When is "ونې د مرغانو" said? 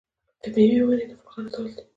0.87-1.49